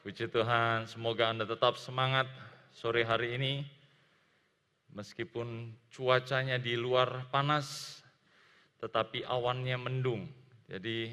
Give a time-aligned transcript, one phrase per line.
[0.00, 2.24] Puji Tuhan, semoga Anda tetap semangat
[2.72, 3.68] sore hari ini.
[4.96, 8.00] Meskipun cuacanya di luar panas,
[8.80, 10.24] tetapi awannya mendung.
[10.72, 11.12] Jadi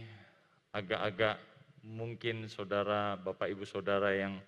[0.72, 1.36] agak-agak
[1.84, 4.40] mungkin saudara, bapak ibu saudara yang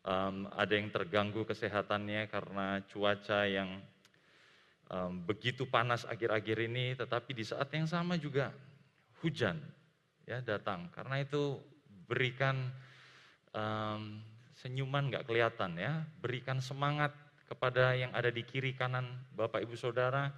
[0.00, 3.84] um, ada yang terganggu kesehatannya karena cuaca yang
[4.88, 8.48] um, begitu panas akhir-akhir ini, tetapi di saat yang sama juga
[9.20, 9.60] hujan
[10.24, 10.88] ya datang.
[10.88, 11.60] Karena itu
[12.08, 12.72] berikan
[13.56, 14.20] um,
[14.58, 17.12] senyuman nggak kelihatan ya, berikan semangat
[17.48, 19.04] kepada yang ada di kiri kanan
[19.36, 20.32] Bapak Ibu Saudara.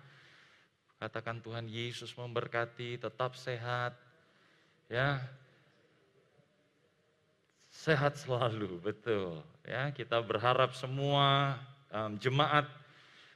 [0.98, 3.95] Katakan Tuhan Yesus memberkati, tetap sehat.
[4.88, 5.20] Ya.
[7.70, 9.42] Sehat selalu, betul.
[9.66, 11.58] Ya, kita berharap semua
[11.91, 12.66] um, jemaat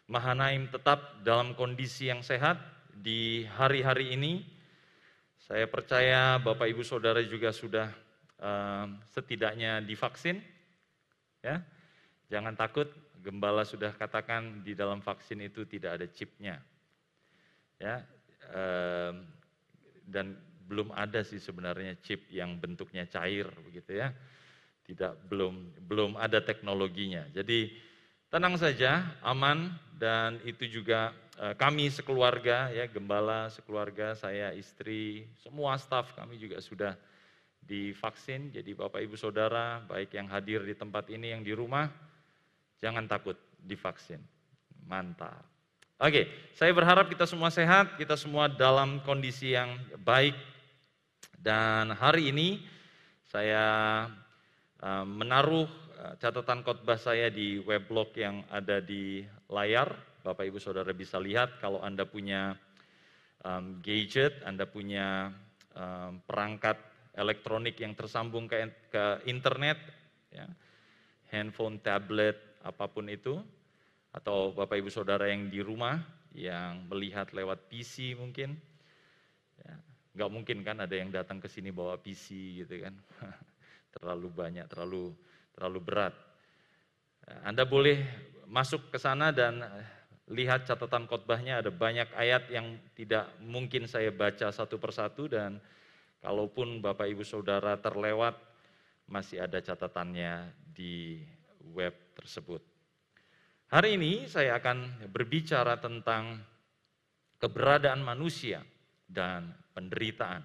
[0.08, 2.56] Mahanaim tetap dalam kondisi yang sehat
[2.96, 4.40] di hari-hari ini.
[5.44, 7.92] Saya percaya Bapak Ibu Saudara juga sudah
[9.10, 10.38] setidaknya divaksin.
[11.42, 11.62] Ya.
[12.28, 12.92] Jangan takut,
[13.24, 16.60] gembala sudah katakan di dalam vaksin itu tidak ada chipnya.
[17.78, 18.02] Ya,
[20.02, 20.34] dan
[20.66, 24.12] belum ada sih sebenarnya chip yang bentuknya cair begitu ya.
[24.84, 27.24] Tidak belum belum ada teknologinya.
[27.32, 27.72] Jadi
[28.28, 35.76] tenang saja, aman dan itu juga uh, kami sekeluarga ya, gembala sekeluarga, saya istri, semua
[35.80, 36.92] staf kami juga sudah
[37.62, 38.54] divaksin.
[38.54, 42.08] Jadi Bapak Ibu Saudara, baik yang hadir di tempat ini yang di rumah
[42.78, 44.22] Jangan takut divaksin.
[44.86, 45.42] Mantap.
[45.98, 50.34] Oke, saya berharap kita semua sehat, kita semua dalam kondisi yang baik.
[51.34, 52.62] Dan hari ini
[53.26, 54.06] saya
[54.78, 55.66] uh, menaruh
[55.98, 59.90] uh, catatan khotbah saya di weblog yang ada di layar.
[60.22, 62.54] Bapak Ibu Saudara bisa lihat kalau Anda punya
[63.42, 65.34] um, gadget, Anda punya
[66.26, 66.74] perangkat
[67.18, 69.78] elektronik yang tersambung ke, ke internet,
[70.30, 70.46] ya,
[71.34, 73.42] handphone, tablet, apa pun itu,
[74.14, 75.98] atau Bapak Ibu Saudara yang di rumah,
[76.32, 78.54] yang melihat lewat PC mungkin,
[79.58, 79.74] ya,
[80.14, 82.94] nggak mungkin kan ada yang datang ke sini bawa PC gitu kan,
[83.98, 85.10] terlalu banyak, terlalu
[85.58, 86.14] terlalu berat.
[87.42, 88.06] Anda boleh
[88.48, 89.60] masuk ke sana dan
[90.30, 91.60] lihat catatan khotbahnya.
[91.60, 95.60] Ada banyak ayat yang tidak mungkin saya baca satu persatu dan
[96.22, 98.38] kalaupun Bapak Ibu Saudara terlewat
[99.08, 101.22] masih ada catatannya di
[101.72, 102.60] web tersebut.
[103.68, 106.40] Hari ini saya akan berbicara tentang
[107.36, 108.64] keberadaan manusia
[109.04, 110.40] dan penderitaan.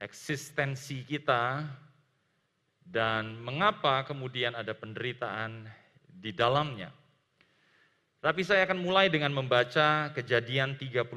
[0.00, 1.64] Eksistensi kita
[2.84, 5.68] dan mengapa kemudian ada penderitaan
[6.08, 6.92] di dalamnya.
[8.20, 11.08] Tapi saya akan mulai dengan membaca kejadian 35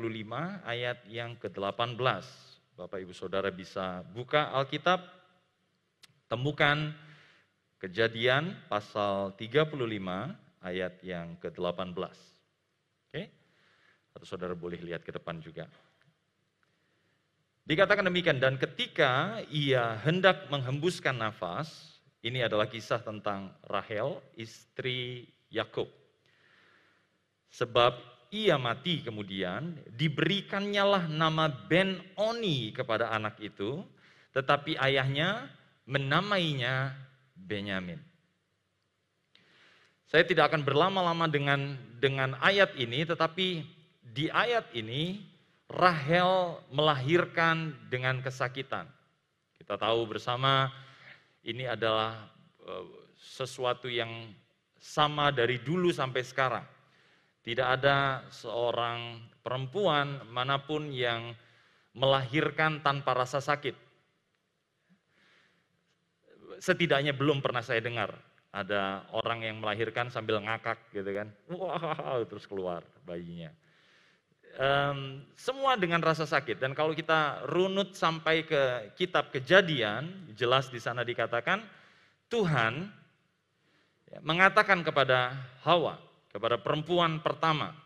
[0.64, 2.53] ayat yang ke-18.
[2.74, 5.06] Bapak Ibu Saudara bisa buka Alkitab,
[6.26, 6.90] temukan
[7.84, 9.76] Kejadian pasal 35
[10.64, 12.16] ayat yang ke-18.
[13.12, 13.24] Oke?
[14.16, 15.68] Atau saudara boleh lihat ke depan juga.
[17.68, 25.92] Dikatakan demikian, dan ketika ia hendak menghembuskan nafas, ini adalah kisah tentang Rahel, istri Yakub.
[27.52, 33.86] Sebab ia mati kemudian, diberikannya lah nama Ben Oni kepada anak itu,
[34.34, 35.46] tetapi ayahnya
[35.86, 36.98] menamainya
[37.38, 38.02] Benyamin.
[40.10, 43.62] Saya tidak akan berlama-lama dengan dengan ayat ini, tetapi
[44.02, 45.22] di ayat ini
[45.70, 48.90] Rahel melahirkan dengan kesakitan.
[49.58, 50.70] Kita tahu bersama
[51.46, 52.30] ini adalah
[52.62, 52.86] eh,
[53.18, 54.34] sesuatu yang
[54.78, 56.73] sama dari dulu sampai sekarang.
[57.44, 61.36] Tidak ada seorang perempuan mana pun yang
[61.92, 63.76] melahirkan tanpa rasa sakit.
[66.64, 68.16] Setidaknya belum pernah saya dengar
[68.54, 73.50] ada orang yang melahirkan sambil ngakak gitu kan, wah terus keluar bayinya.
[74.54, 76.62] Um, semua dengan rasa sakit.
[76.62, 81.66] Dan kalau kita runut sampai ke kitab kejadian, jelas di sana dikatakan
[82.30, 82.94] Tuhan
[84.22, 85.34] mengatakan kepada
[85.66, 85.98] Hawa,
[86.34, 87.78] kepada perempuan pertama,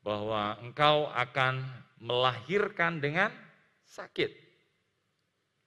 [0.00, 1.62] bahwa engkau akan
[2.02, 3.30] melahirkan dengan
[3.86, 4.32] sakit.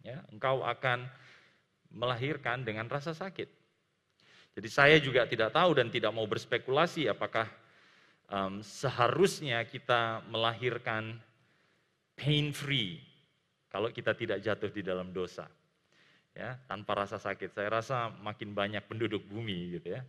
[0.03, 1.07] Ya, engkau akan
[1.93, 3.47] melahirkan dengan rasa sakit.
[4.55, 7.47] Jadi saya juga tidak tahu dan tidak mau berspekulasi apakah
[8.31, 11.19] um, seharusnya kita melahirkan
[12.15, 13.03] pain free
[13.67, 15.47] kalau kita tidak jatuh di dalam dosa.
[16.35, 17.55] Ya, tanpa rasa sakit.
[17.55, 20.03] Saya rasa makin banyak penduduk bumi gitu ya.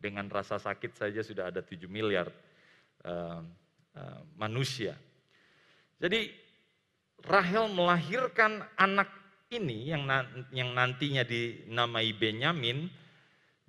[0.00, 2.32] Dengan rasa sakit saja sudah ada 7 miliar
[3.04, 3.44] uh,
[3.94, 4.96] uh, manusia.
[6.00, 6.32] Jadi
[7.20, 9.12] Rahel melahirkan anak
[9.52, 10.08] ini yang
[10.56, 12.88] yang nantinya dinamai Benyamin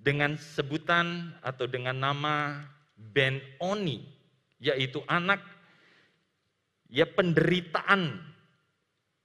[0.00, 2.64] dengan sebutan atau dengan nama
[2.96, 4.00] Ben Oni,
[4.56, 5.44] yaitu anak
[6.88, 8.32] ya penderitaan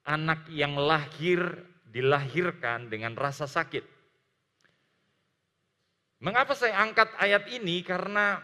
[0.07, 1.39] anak yang lahir
[1.91, 3.96] dilahirkan dengan rasa sakit.
[6.17, 7.85] Mengapa saya angkat ayat ini?
[7.85, 8.41] Karena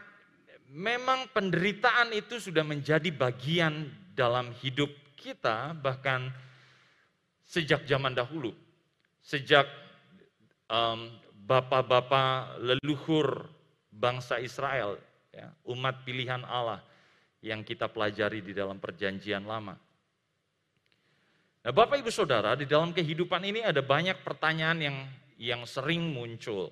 [0.69, 6.29] memang penderitaan itu sudah menjadi bagian dalam hidup kita, bahkan
[7.41, 8.53] sejak zaman dahulu,
[9.25, 9.65] sejak
[10.69, 11.09] um,
[11.45, 13.49] bapak-bapak leluhur
[13.89, 15.01] bangsa Israel,
[15.33, 16.81] ya, umat pilihan Allah
[17.41, 19.75] yang kita pelajari di dalam perjanjian lama.
[21.63, 24.97] Nah, Bapak Ibu Saudara, di dalam kehidupan ini ada banyak pertanyaan yang
[25.39, 26.71] yang sering muncul.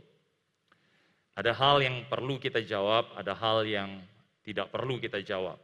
[1.31, 4.03] Ada hal yang perlu kita jawab, ada hal yang
[4.43, 5.55] tidak perlu kita jawab.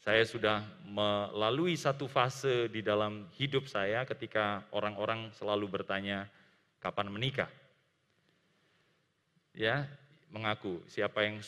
[0.00, 6.24] Saya sudah melalui satu fase di dalam hidup saya ketika orang-orang selalu bertanya
[6.80, 7.50] kapan menikah.
[9.52, 9.84] Ya,
[10.32, 11.42] mengaku siapa yang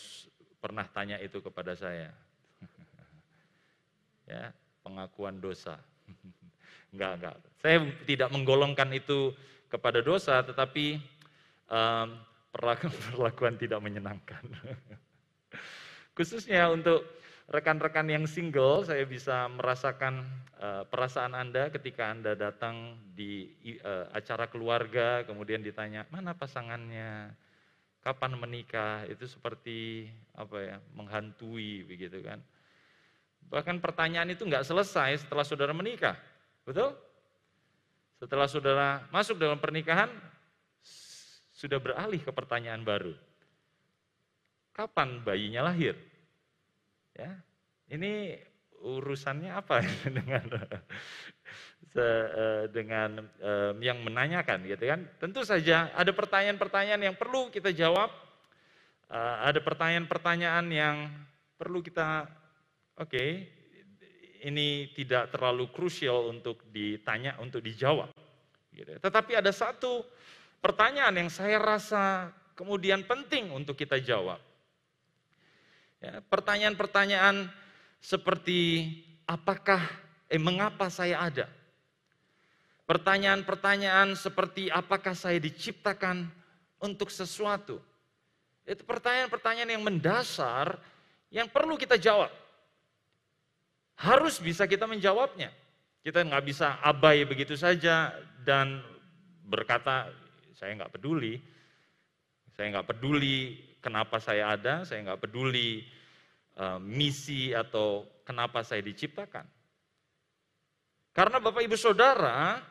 [0.61, 2.13] pernah tanya itu kepada saya.
[4.31, 4.53] ya,
[4.85, 5.81] pengakuan dosa.
[6.93, 7.37] enggak, enggak.
[7.63, 9.33] Saya tidak menggolongkan itu
[9.73, 11.01] kepada dosa, tetapi
[11.73, 12.21] um,
[12.53, 14.45] perlakuan, perlakuan tidak menyenangkan.
[16.17, 17.09] Khususnya untuk
[17.49, 20.29] rekan-rekan yang single, saya bisa merasakan
[20.61, 23.49] uh, perasaan Anda ketika Anda datang di
[23.81, 27.33] uh, acara keluarga, kemudian ditanya, mana pasangannya,
[28.05, 32.45] kapan menikah, itu seperti apa ya, menghantui begitu kan.
[33.49, 36.17] Bahkan pertanyaan itu nggak selesai setelah saudara menikah,
[36.65, 36.97] betul?
[38.17, 40.09] Setelah saudara masuk dalam pernikahan,
[41.63, 43.15] sudah beralih ke pertanyaan baru.
[44.75, 45.95] Kapan bayinya lahir?
[47.15, 47.39] Ya,
[47.87, 48.35] ini
[48.83, 49.79] urusannya apa
[50.19, 50.45] dengan
[51.95, 53.11] eh, dengan
[53.79, 55.07] yang menanyakan gitu kan?
[55.23, 58.11] Tentu saja ada pertanyaan-pertanyaan yang perlu kita jawab,
[59.07, 60.97] eh, ada pertanyaan-pertanyaan yang
[61.55, 62.27] perlu kita
[62.99, 63.47] oke, okay,
[64.43, 68.11] ini tidak terlalu krusial untuk ditanya, untuk dijawab.
[68.73, 68.99] Gitu.
[68.99, 70.03] Tetapi ada satu
[70.63, 74.39] pertanyaan yang saya rasa kemudian penting untuk kita jawab.
[75.99, 77.51] Ya, pertanyaan-pertanyaan
[77.99, 78.91] seperti
[79.27, 79.83] apakah,
[80.31, 81.47] eh mengapa saya ada?
[82.87, 86.27] Pertanyaan-pertanyaan seperti apakah saya diciptakan
[86.83, 87.79] untuk sesuatu?
[88.67, 90.79] Itu pertanyaan-pertanyaan yang mendasar
[91.31, 92.31] yang perlu kita jawab.
[93.99, 95.55] Harus bisa kita menjawabnya.
[96.03, 98.11] Kita nggak bisa abai begitu saja
[98.43, 98.83] dan
[99.47, 100.11] berkata
[100.63, 101.43] saya nggak peduli,
[102.55, 105.83] saya nggak peduli kenapa saya ada, saya nggak peduli
[106.55, 109.43] uh, misi atau kenapa saya diciptakan.
[111.11, 112.63] Karena Bapak Ibu Saudara,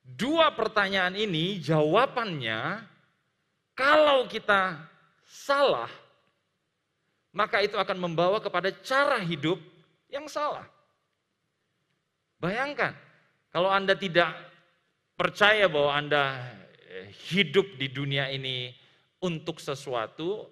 [0.00, 2.80] dua pertanyaan ini jawabannya
[3.76, 4.80] kalau kita
[5.28, 5.92] salah,
[7.36, 9.60] maka itu akan membawa kepada cara hidup
[10.08, 10.64] yang salah.
[12.40, 12.96] Bayangkan,
[13.52, 14.32] kalau Anda tidak
[15.20, 16.24] percaya bahwa Anda
[17.30, 18.72] hidup di dunia ini
[19.22, 20.46] untuk sesuatu,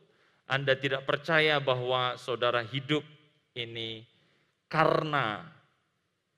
[0.46, 3.02] Anda tidak percaya bahwa saudara hidup
[3.56, 4.06] ini
[4.70, 5.42] karena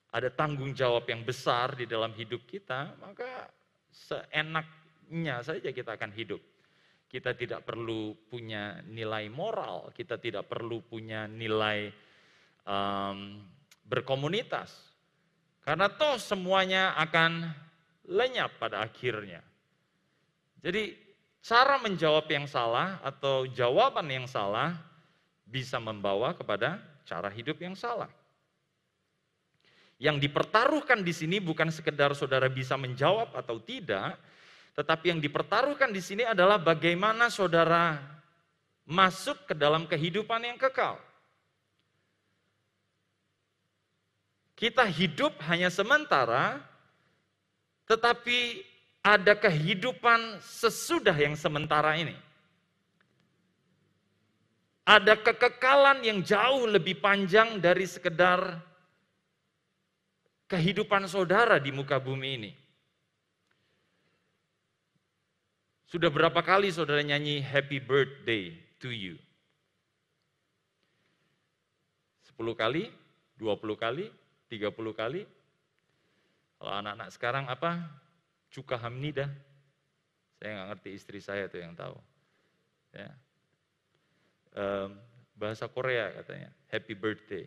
[0.09, 3.49] ada tanggung jawab yang besar di dalam hidup kita, maka
[3.93, 6.41] seenaknya saja kita akan hidup.
[7.09, 11.89] Kita tidak perlu punya nilai moral, kita tidak perlu punya nilai
[12.69, 13.41] um,
[13.89, 14.93] berkomunitas.
[15.65, 17.49] Karena toh semuanya akan
[18.09, 19.41] lenyap pada akhirnya.
[20.59, 20.97] Jadi
[21.43, 24.75] cara menjawab yang salah atau jawaban yang salah
[25.47, 28.11] bisa membawa kepada cara hidup yang salah.
[29.99, 34.15] Yang dipertaruhkan di sini bukan sekedar saudara bisa menjawab atau tidak,
[34.79, 37.99] tetapi yang dipertaruhkan di sini adalah bagaimana saudara
[38.87, 41.03] masuk ke dalam kehidupan yang kekal.
[44.55, 46.63] Kita hidup hanya sementara,
[47.91, 48.63] tetapi
[49.03, 52.17] ada kehidupan sesudah yang sementara ini.
[54.89, 58.57] Ada kekekalan yang jauh lebih panjang dari sekedar
[60.49, 62.53] kehidupan saudara di muka bumi ini.
[65.89, 69.17] Sudah berapa kali saudara nyanyi happy birthday to you?
[72.37, 72.89] 10 kali,
[73.41, 74.07] 20 kali,
[74.53, 75.23] 30 kali.
[76.61, 77.89] Kalau anak-anak sekarang apa?
[78.49, 79.29] Cuka Hamnida.
[80.39, 81.97] Saya nggak ngerti istri saya tuh yang tahu.
[82.95, 83.11] Ya.
[84.55, 84.99] Um,
[85.39, 87.47] bahasa Korea katanya, happy birthday.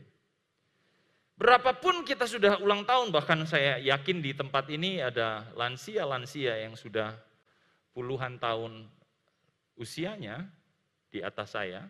[1.36, 7.18] Berapapun kita sudah ulang tahun, bahkan saya yakin di tempat ini ada lansia-lansia yang sudah
[7.98, 8.86] puluhan tahun
[9.74, 10.46] usianya
[11.10, 11.90] di atas saya.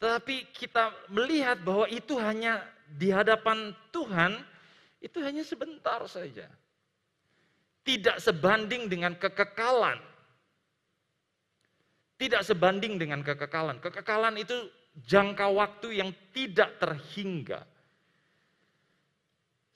[0.00, 4.40] Tetapi kita melihat bahwa itu hanya di hadapan Tuhan,
[5.04, 6.48] itu hanya sebentar saja.
[7.86, 10.02] Tidak sebanding dengan kekekalan.
[12.18, 13.78] Tidak sebanding dengan kekekalan.
[13.78, 14.66] Kekekalan itu
[15.06, 17.62] jangka waktu yang tidak terhingga.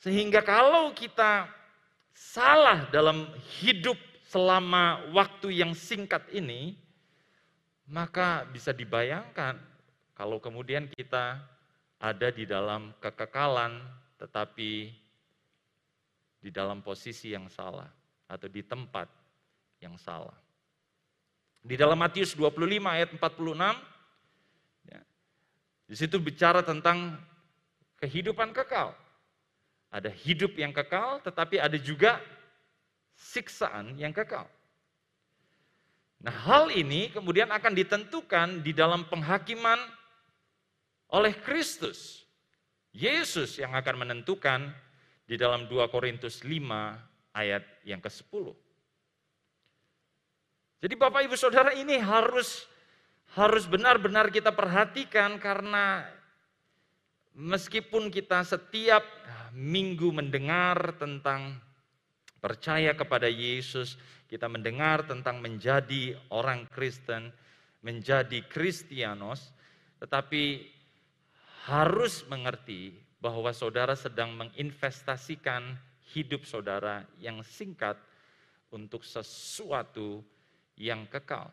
[0.02, 1.46] Sehingga kalau kita
[2.10, 3.30] salah dalam
[3.62, 3.94] hidup
[4.26, 6.74] selama waktu yang singkat ini,
[7.86, 9.54] maka bisa dibayangkan
[10.18, 11.38] kalau kemudian kita
[12.02, 13.78] ada di dalam kekekalan,
[14.18, 14.90] tetapi
[16.40, 17.99] di dalam posisi yang salah
[18.30, 19.10] atau di tempat
[19.82, 20.36] yang salah.
[21.60, 23.74] Di dalam Matius 25 ayat 46,
[24.86, 25.00] ya,
[25.90, 27.18] di situ bicara tentang
[27.98, 28.94] kehidupan kekal.
[29.90, 32.22] Ada hidup yang kekal, tetapi ada juga
[33.18, 34.46] siksaan yang kekal.
[36.22, 39.80] Nah, hal ini kemudian akan ditentukan di dalam penghakiman
[41.10, 42.22] oleh Kristus.
[42.90, 44.70] Yesus yang akan menentukan
[45.26, 48.54] di dalam 2 Korintus 5 ayat yang ke-10.
[50.80, 52.64] Jadi Bapak Ibu Saudara ini harus
[53.36, 56.02] harus benar-benar kita perhatikan karena
[57.36, 59.06] meskipun kita setiap
[59.54, 61.62] minggu mendengar tentang
[62.40, 67.30] percaya kepada Yesus, kita mendengar tentang menjadi orang Kristen,
[67.84, 69.52] menjadi Kristianos,
[70.00, 70.64] tetapi
[71.68, 75.76] harus mengerti bahwa saudara sedang menginvestasikan
[76.10, 77.98] hidup saudara yang singkat
[78.70, 80.22] untuk sesuatu
[80.78, 81.50] yang kekal.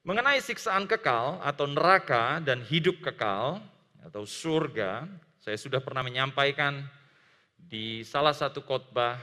[0.00, 3.60] Mengenai siksaan kekal atau neraka dan hidup kekal
[4.00, 5.04] atau surga,
[5.40, 6.80] saya sudah pernah menyampaikan
[7.60, 9.20] di salah satu khotbah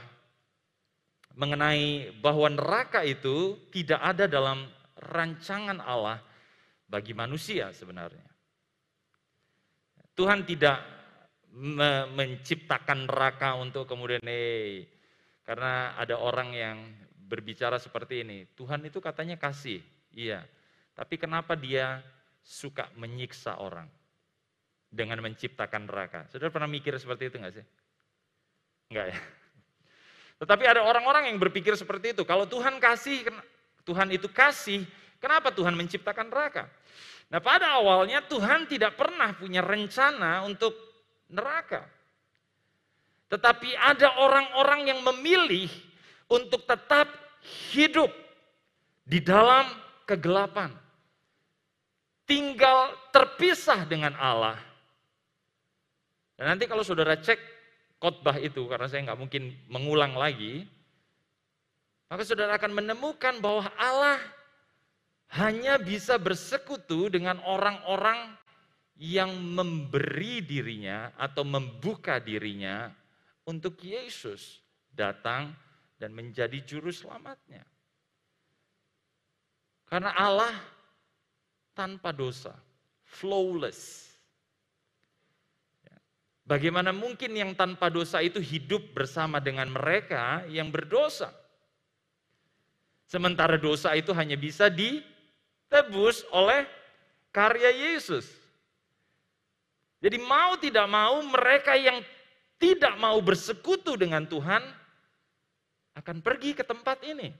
[1.34, 6.22] mengenai bahwa neraka itu tidak ada dalam rancangan Allah
[6.86, 8.26] bagi manusia sebenarnya.
[10.18, 10.97] Tuhan tidak
[12.12, 14.84] menciptakan neraka untuk kemudian eh
[15.48, 16.76] karena ada orang yang
[17.28, 18.44] berbicara seperti ini.
[18.52, 19.80] Tuhan itu katanya kasih,
[20.12, 20.44] iya.
[20.92, 22.04] Tapi kenapa dia
[22.44, 23.88] suka menyiksa orang
[24.92, 26.28] dengan menciptakan neraka?
[26.28, 27.66] Saudara pernah mikir seperti itu nggak sih?
[28.92, 29.18] Enggak ya.
[30.44, 32.28] Tetapi ada orang-orang yang berpikir seperti itu.
[32.28, 33.28] Kalau Tuhan kasih,
[33.84, 34.84] Tuhan itu kasih,
[35.20, 36.68] kenapa Tuhan menciptakan neraka?
[37.28, 40.87] Nah pada awalnya Tuhan tidak pernah punya rencana untuk
[41.28, 41.84] neraka.
[43.28, 45.68] Tetapi ada orang-orang yang memilih
[46.28, 47.08] untuk tetap
[47.72, 48.08] hidup
[49.04, 49.68] di dalam
[50.08, 50.72] kegelapan.
[52.28, 54.56] Tinggal terpisah dengan Allah.
[56.36, 57.40] Dan nanti kalau saudara cek
[58.00, 60.68] khotbah itu, karena saya nggak mungkin mengulang lagi,
[62.08, 64.20] maka saudara akan menemukan bahwa Allah
[65.36, 68.32] hanya bisa bersekutu dengan orang-orang
[68.98, 72.90] yang memberi dirinya atau membuka dirinya
[73.46, 74.58] untuk Yesus
[74.90, 75.54] datang
[76.02, 77.62] dan menjadi juru selamatnya.
[79.86, 80.52] Karena Allah
[81.72, 82.52] tanpa dosa,
[83.06, 84.10] flawless.
[85.86, 85.96] Ya.
[86.42, 91.30] Bagaimana mungkin yang tanpa dosa itu hidup bersama dengan mereka yang berdosa?
[93.08, 96.68] Sementara dosa itu hanya bisa ditebus oleh
[97.32, 98.37] karya Yesus.
[99.98, 101.98] Jadi mau tidak mau mereka yang
[102.58, 104.62] tidak mau bersekutu dengan Tuhan
[105.98, 107.30] akan pergi ke tempat ini.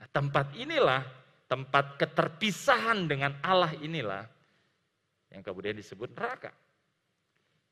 [0.00, 1.04] Nah, tempat inilah,
[1.48, 4.24] tempat keterpisahan dengan Allah inilah
[5.32, 6.52] yang kemudian disebut neraka.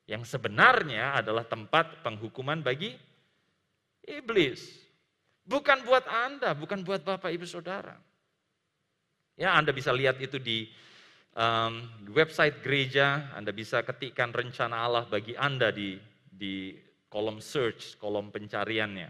[0.05, 2.93] Yang sebenarnya adalah tempat penghukuman bagi
[4.03, 4.83] iblis.
[5.47, 7.95] Bukan buat Anda, bukan buat Bapak Ibu Saudara.
[9.39, 10.69] Ya, Anda bisa lihat itu di
[11.37, 15.97] um, website gereja, Anda bisa ketikkan rencana Allah bagi Anda di
[16.33, 16.73] di
[17.09, 19.09] kolom search, kolom pencariannya.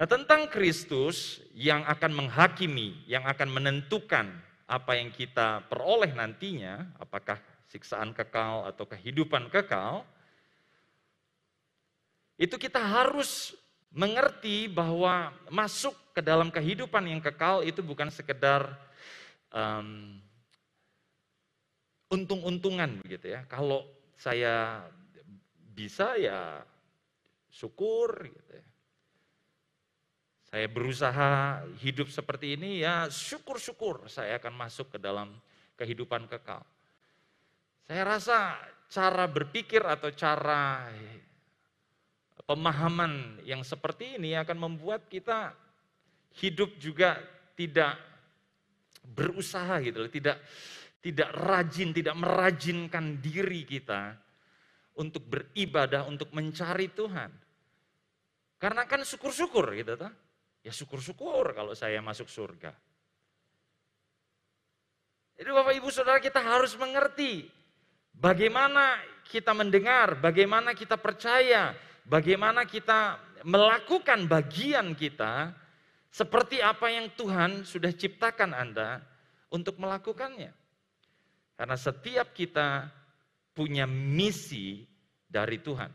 [0.00, 4.32] Nah, tentang Kristus yang akan menghakimi, yang akan menentukan
[4.64, 7.36] apa yang kita peroleh nantinya, apakah
[7.68, 10.06] siksaan kekal atau kehidupan kekal,
[12.40, 13.52] itu kita harus
[13.92, 18.70] mengerti bahwa masuk ke dalam kehidupan yang kekal itu bukan sekedar
[19.52, 20.16] um,
[22.10, 23.46] untung-untungan begitu ya.
[23.46, 23.86] Kalau
[24.18, 24.84] saya
[25.72, 26.60] bisa ya
[27.48, 28.66] syukur gitu ya.
[30.50, 35.30] Saya berusaha hidup seperti ini ya syukur-syukur saya akan masuk ke dalam
[35.78, 36.66] kehidupan kekal.
[37.86, 38.58] Saya rasa
[38.90, 40.90] cara berpikir atau cara
[42.50, 45.54] pemahaman yang seperti ini akan membuat kita
[46.42, 47.14] hidup juga
[47.54, 47.94] tidak
[49.06, 50.42] berusaha gitu loh, tidak
[51.00, 54.12] tidak rajin, tidak merajinkan diri kita
[55.00, 57.32] untuk beribadah, untuk mencari Tuhan.
[58.60, 60.12] Karena kan syukur-syukur gitu toh.
[60.60, 62.76] Ya syukur-syukur kalau saya masuk surga.
[65.40, 67.48] Jadi Bapak Ibu Saudara kita harus mengerti
[68.12, 71.72] bagaimana kita mendengar, bagaimana kita percaya,
[72.04, 73.16] bagaimana kita
[73.48, 75.56] melakukan bagian kita
[76.12, 79.00] seperti apa yang Tuhan sudah ciptakan Anda
[79.48, 80.59] untuk melakukannya.
[81.60, 82.88] Karena setiap kita
[83.52, 84.80] punya misi
[85.28, 85.92] dari Tuhan.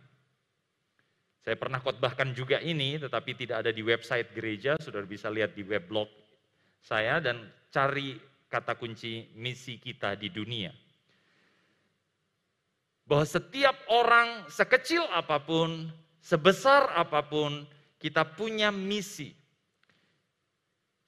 [1.41, 5.65] Saya pernah khotbahkan juga ini, tetapi tidak ada di website gereja, sudah bisa lihat di
[5.65, 6.05] weblog
[6.85, 8.13] saya dan cari
[8.45, 10.69] kata kunci misi kita di dunia.
[13.09, 15.89] Bahwa setiap orang sekecil apa pun,
[16.21, 17.65] sebesar apa pun,
[17.97, 19.33] kita punya misi.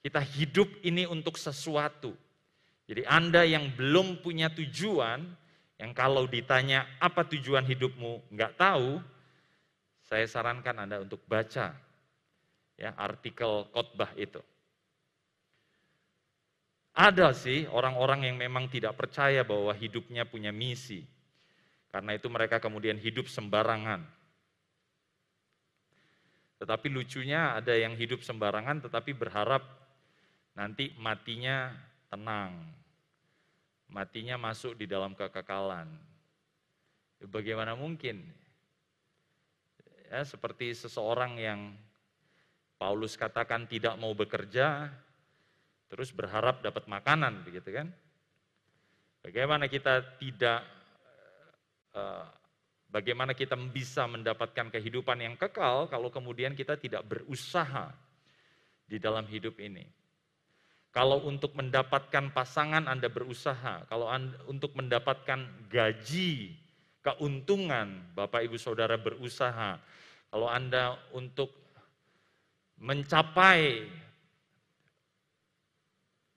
[0.02, 2.10] Kita hidup ini untuk sesuatu.
[2.88, 5.20] Jadi Anda yang belum punya tujuan,
[5.76, 8.96] yang kalau ditanya apa tujuan hidupmu nggak tahu,
[10.08, 11.76] saya sarankan Anda untuk baca
[12.80, 14.40] ya artikel khotbah itu.
[16.96, 21.04] Ada sih orang-orang yang memang tidak percaya bahwa hidupnya punya misi.
[21.92, 24.02] Karena itu mereka kemudian hidup sembarangan.
[26.58, 29.62] Tetapi lucunya ada yang hidup sembarangan tetapi berharap
[30.58, 31.70] nanti matinya
[32.08, 32.52] tenang.
[33.88, 35.88] Matinya masuk di dalam kekekalan.
[37.24, 38.20] Bagaimana mungkin?
[40.08, 41.60] Ya, seperti seseorang yang
[42.78, 44.92] Paulus katakan tidak mau bekerja,
[45.90, 47.88] terus berharap dapat makanan begitu kan.
[49.24, 50.62] Bagaimana kita tidak
[51.92, 52.24] uh,
[52.86, 57.92] bagaimana kita bisa mendapatkan kehidupan yang kekal kalau kemudian kita tidak berusaha
[58.86, 59.97] di dalam hidup ini.
[60.88, 66.56] Kalau untuk mendapatkan pasangan Anda berusaha, kalau anda, untuk mendapatkan gaji,
[67.04, 69.80] keuntungan, Bapak Ibu Saudara berusaha.
[70.28, 71.52] Kalau Anda untuk
[72.78, 73.88] mencapai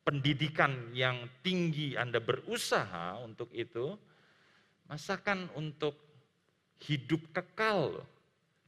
[0.08, 4.00] pendidikan yang tinggi Anda berusaha untuk itu,
[4.88, 5.96] masakan untuk
[6.82, 8.02] hidup kekal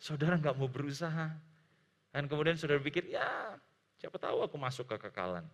[0.03, 1.31] Saudara nggak mau berusaha.
[2.11, 3.55] Dan kemudian saudara pikir, ya
[3.95, 5.47] siapa tahu aku masuk ke kekekalan.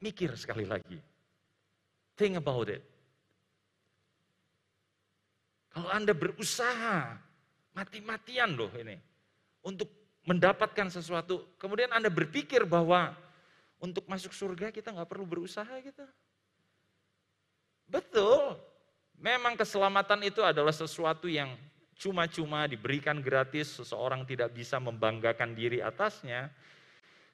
[0.00, 1.00] Mikir sekali lagi.
[2.16, 2.84] Think about it.
[5.72, 7.20] Kalau Anda berusaha,
[7.76, 8.96] mati-matian loh ini.
[9.60, 9.92] Untuk
[10.24, 13.12] mendapatkan sesuatu, kemudian Anda berpikir bahwa
[13.76, 16.04] untuk masuk surga kita nggak perlu berusaha gitu.
[17.86, 18.56] Betul.
[19.16, 21.52] Memang keselamatan itu adalah sesuatu yang
[21.96, 26.52] cuma-cuma diberikan gratis, seseorang tidak bisa membanggakan diri atasnya.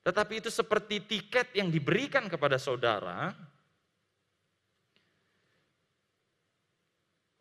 [0.02, 3.30] Tetapi itu seperti tiket yang diberikan kepada saudara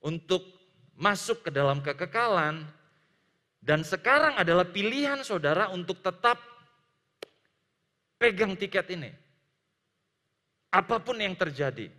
[0.01, 0.45] untuk
[0.93, 2.65] masuk ke dalam kekekalan.
[3.61, 6.51] Dan sekarang adalah pilihan saudara untuk tetap
[8.21, 9.09] Pegang tiket ini.
[10.69, 11.89] Apa pun yang terjadi.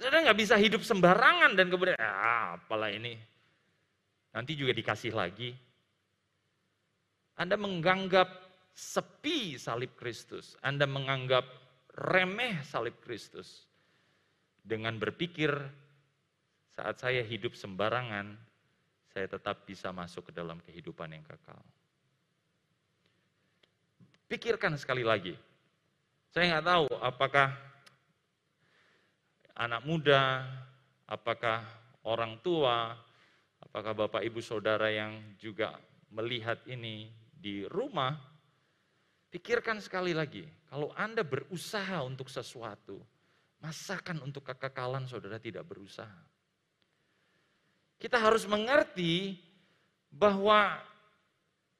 [0.00, 3.20] Saudara nggak bisa hidup sembarangan dan kemudian, ah, apalah ini.
[4.32, 5.52] Nanti juga dikasih lagi.
[7.36, 8.28] Anda menganggap
[8.72, 10.56] sepi salib Kristus.
[10.64, 11.44] Anda menganggap
[11.96, 13.64] remeh salib Kristus.
[14.66, 15.52] Dengan berpikir
[16.74, 18.36] saat saya hidup sembarangan,
[19.12, 21.60] saya tetap bisa masuk ke dalam kehidupan yang kekal.
[24.26, 25.32] Pikirkan sekali lagi.
[26.34, 27.48] Saya nggak tahu apakah
[29.56, 30.44] anak muda,
[31.08, 31.64] apakah
[32.04, 32.92] orang tua,
[33.62, 35.78] apakah bapak ibu saudara yang juga
[36.12, 38.16] melihat ini di rumah,
[39.30, 42.98] pikirkan sekali lagi, kalau Anda berusaha untuk sesuatu,
[43.60, 46.20] masakan untuk kekekalan saudara tidak berusaha.
[47.96, 49.40] Kita harus mengerti
[50.12, 50.76] bahwa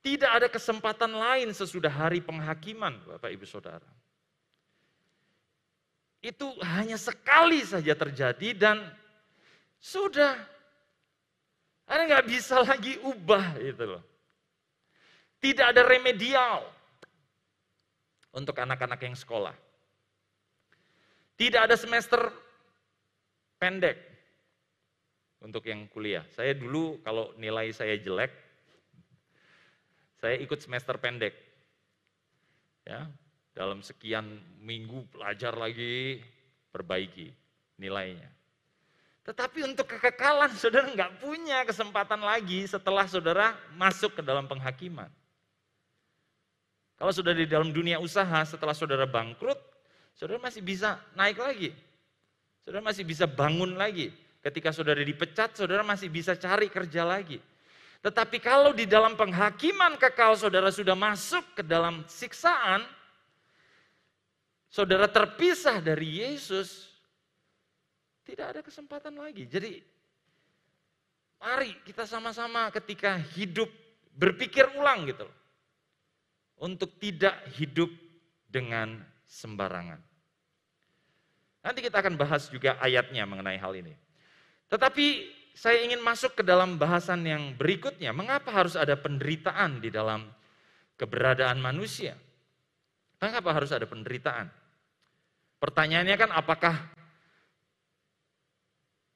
[0.01, 3.91] tidak ada kesempatan lain sesudah hari penghakiman, Bapak Ibu Saudara.
[6.23, 8.81] Itu hanya sekali saja terjadi dan
[9.83, 10.35] sudah.
[11.87, 14.03] Anda nggak bisa lagi ubah itu loh.
[15.41, 16.65] Tidak ada remedial
[18.37, 19.55] untuk anak-anak yang sekolah.
[21.37, 22.33] Tidak ada semester
[23.61, 23.97] pendek
[25.45, 26.25] untuk yang kuliah.
[26.33, 28.33] Saya dulu kalau nilai saya jelek,
[30.21, 31.37] saya ikut semester pendek.
[32.87, 33.11] Ya,
[33.53, 36.23] dalam sekian minggu belajar lagi,
[36.71, 37.35] perbaiki
[37.77, 38.31] nilainya.
[39.27, 45.11] Tetapi untuk kekekalan saudara nggak punya kesempatan lagi setelah saudara masuk ke dalam penghakiman.
[46.97, 49.61] Kalau sudah di dalam dunia usaha setelah saudara bangkrut,
[50.17, 51.71] saudara masih bisa naik lagi.
[52.65, 54.11] Saudara masih bisa bangun lagi.
[54.41, 57.37] Ketika saudara dipecat, saudara masih bisa cari kerja lagi.
[58.01, 62.87] Tetapi kalau di dalam penghakiman kekal saudara sudah masuk ke dalam siksaan,
[64.73, 66.87] saudara terpisah dari Yesus,
[68.25, 69.45] tidak ada kesempatan lagi.
[69.45, 69.83] Jadi
[71.43, 73.69] mari kita sama-sama ketika hidup
[74.17, 75.37] berpikir ulang gitu loh.
[76.57, 77.93] Untuk tidak hidup
[78.49, 80.01] dengan sembarangan.
[81.61, 83.93] Nanti kita akan bahas juga ayatnya mengenai hal ini.
[84.71, 85.07] Tetapi
[85.57, 88.13] saya ingin masuk ke dalam bahasan yang berikutnya.
[88.13, 90.29] Mengapa harus ada penderitaan di dalam
[91.01, 92.15] keberadaan manusia?
[93.19, 94.53] Mengapa harus ada penderitaan?
[95.57, 96.77] Pertanyaannya kan apakah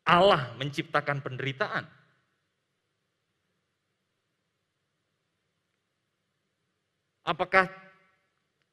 [0.09, 1.85] Allah menciptakan penderitaan?
[7.25, 7.69] Apakah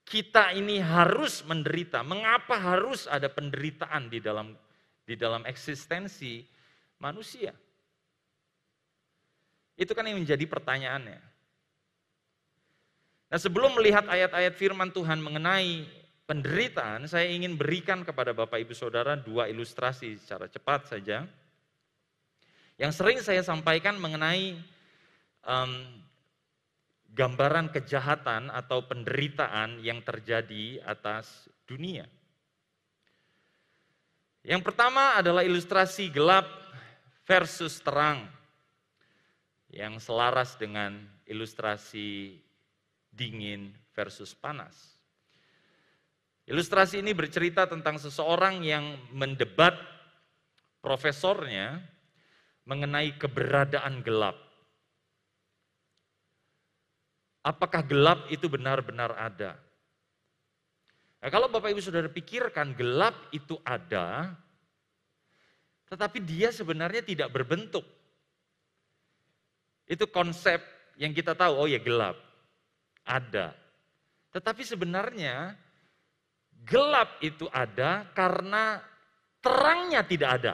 [0.07, 1.99] kita ini harus menderita?
[2.01, 4.55] Mengapa harus ada penderitaan di dalam
[5.03, 6.43] di dalam eksistensi
[7.03, 7.51] manusia?
[9.77, 11.21] Itu kan yang menjadi pertanyaannya.
[13.27, 15.83] Nah, sebelum melihat ayat-ayat firman Tuhan mengenai
[16.23, 21.27] penderitaan, saya ingin berikan kepada Bapak Ibu Saudara dua ilustrasi secara cepat saja.
[22.79, 24.55] Yang sering saya sampaikan mengenai
[25.43, 26.06] um,
[27.17, 32.06] gambaran kejahatan atau penderitaan yang terjadi atas dunia.
[34.45, 36.45] Yang pertama adalah ilustrasi gelap
[37.25, 38.30] versus terang
[39.73, 40.95] yang selaras dengan
[41.27, 42.39] ilustrasi
[43.12, 44.95] dingin versus panas.
[46.47, 49.75] Ilustrasi ini bercerita tentang seseorang yang mendebat
[50.80, 51.84] profesornya
[52.63, 54.46] mengenai keberadaan gelap.
[57.47, 59.55] Apakah gelap itu benar-benar ada?
[61.23, 64.36] Nah, kalau Bapak Ibu Saudara pikirkan gelap itu ada,
[65.88, 67.88] tetapi dia sebenarnya tidak berbentuk.
[69.88, 70.60] Itu konsep
[70.99, 72.19] yang kita tahu, oh ya gelap,
[73.07, 73.55] ada.
[74.36, 75.55] Tetapi sebenarnya
[76.65, 78.81] Gelap itu ada karena
[79.39, 80.53] terangnya tidak ada.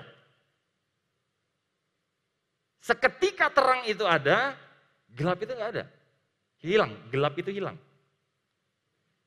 [2.84, 4.54] Seketika terang itu ada,
[5.10, 5.86] gelap itu nggak ada.
[6.64, 7.76] Hilang, gelap itu hilang.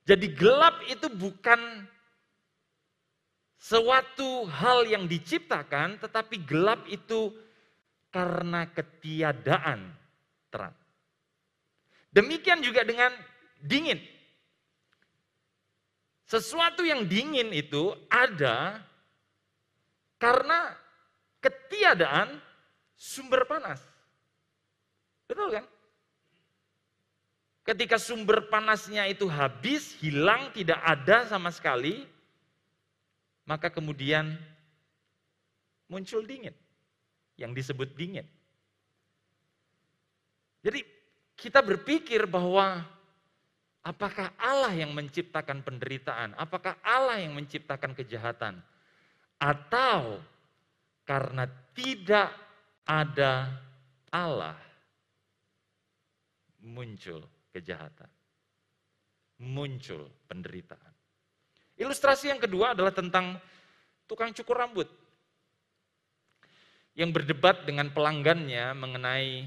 [0.09, 1.85] Jadi gelap itu bukan
[3.61, 7.35] suatu hal yang diciptakan, tetapi gelap itu
[8.09, 9.93] karena ketiadaan
[10.49, 10.73] terang.
[12.09, 13.13] Demikian juga dengan
[13.61, 14.01] dingin.
[16.25, 18.81] Sesuatu yang dingin itu ada
[20.17, 20.73] karena
[21.45, 22.41] ketiadaan
[22.97, 23.85] sumber panas.
[25.29, 25.76] Betul kan?
[27.67, 32.07] Ketika sumber panasnya itu habis, hilang, tidak ada sama sekali,
[33.43, 34.39] maka kemudian
[35.91, 36.55] muncul dingin
[37.35, 38.25] yang disebut dingin.
[40.63, 40.87] Jadi
[41.35, 42.87] kita berpikir bahwa
[43.87, 46.35] Apakah Allah yang menciptakan penderitaan?
[46.35, 48.59] Apakah Allah yang menciptakan kejahatan?
[49.39, 50.19] Atau
[51.07, 52.35] karena tidak
[52.83, 53.47] ada
[54.11, 54.59] Allah
[56.59, 57.23] muncul
[57.57, 58.11] kejahatan.
[59.41, 60.93] Muncul penderitaan.
[61.77, 63.37] Ilustrasi yang kedua adalah tentang
[64.09, 64.89] tukang cukur rambut.
[66.97, 69.45] Yang berdebat dengan pelanggannya mengenai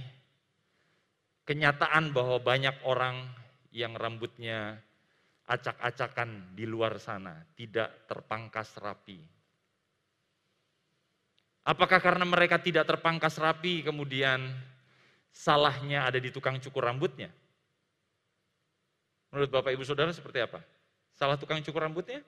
[1.49, 3.25] kenyataan bahwa banyak orang
[3.73, 4.77] yang rambutnya
[5.49, 9.17] acak-acakan di luar sana, tidak terpangkas rapi.
[11.65, 14.53] Apakah karena mereka tidak terpangkas rapi kemudian
[15.33, 17.33] salahnya ada di tukang cukur rambutnya?
[19.29, 20.61] Menurut Bapak Ibu Saudara seperti apa?
[21.13, 22.25] Salah tukang cukur rambutnya?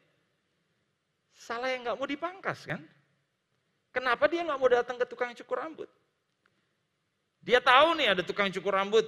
[1.33, 2.81] Salah yang nggak mau dipangkas kan?
[3.91, 5.89] Kenapa dia nggak mau datang ke tukang cukur rambut?
[7.41, 9.03] Dia tahu nih ada tukang cukur rambut,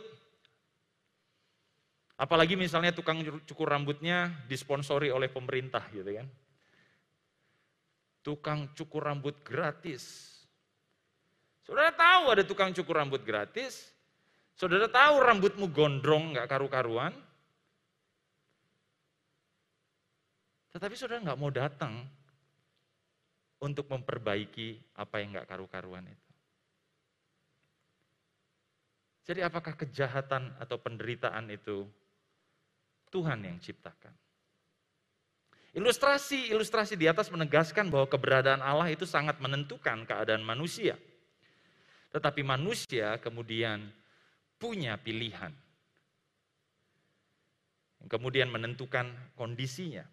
[2.14, 6.28] Apalagi misalnya tukang cukur rambutnya disponsori oleh pemerintah gitu kan.
[8.24, 10.32] Tukang cukur rambut gratis.
[11.66, 13.90] Saudara tahu ada tukang cukur rambut gratis.
[14.54, 17.12] Saudara tahu rambutmu gondrong nggak karu-karuan.
[20.74, 22.02] Tetapi saudara nggak mau datang
[23.62, 26.30] untuk memperbaiki apa yang nggak karu-karuan itu.
[29.24, 31.88] Jadi apakah kejahatan atau penderitaan itu
[33.08, 34.12] Tuhan yang ciptakan.
[35.74, 41.00] Ilustrasi-ilustrasi di atas menegaskan bahwa keberadaan Allah itu sangat menentukan keadaan manusia.
[42.14, 43.90] Tetapi manusia kemudian
[44.60, 45.50] punya pilihan.
[48.06, 50.04] Kemudian menentukan kondisinya.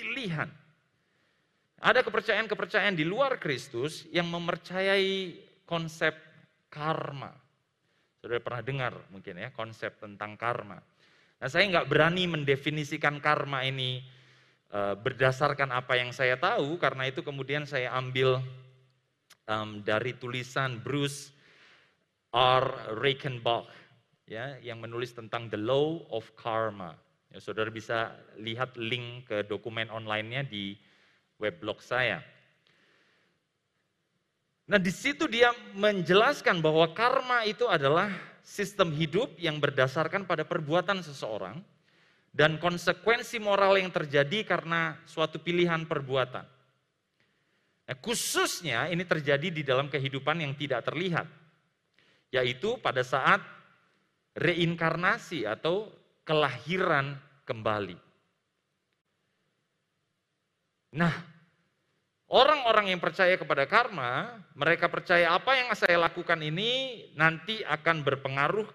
[0.00, 0.48] Pilihan.
[1.80, 5.36] Ada kepercayaan-kepercayaan di luar Kristus yang mempercayai
[5.68, 6.16] konsep
[6.72, 7.32] karma.
[8.20, 10.80] Sudah pernah dengar mungkin ya konsep tentang karma.
[11.40, 14.04] Nah saya nggak berani mendefinisikan karma ini
[14.72, 18.44] uh, berdasarkan apa yang saya tahu karena itu kemudian saya ambil
[19.48, 21.32] um, dari tulisan Bruce
[22.32, 22.96] R.
[23.00, 23.68] Reichenbach
[24.28, 26.92] ya yang menulis tentang the law of karma.
[27.30, 28.10] Ya, saudara bisa
[28.42, 30.74] lihat link ke dokumen online-nya di
[31.38, 32.18] weblog saya.
[34.66, 38.10] Nah, di situ dia menjelaskan bahwa karma itu adalah
[38.42, 41.62] sistem hidup yang berdasarkan pada perbuatan seseorang
[42.34, 46.46] dan konsekuensi moral yang terjadi karena suatu pilihan perbuatan.
[47.86, 51.26] Nah, khususnya ini terjadi di dalam kehidupan yang tidak terlihat,
[52.30, 53.42] yaitu pada saat
[54.38, 55.90] reinkarnasi atau
[56.24, 57.98] kelahiran kembali.
[60.90, 61.14] Nah,
[62.30, 68.70] Orang-orang yang percaya kepada karma, mereka percaya apa yang saya lakukan ini nanti akan berpengaruh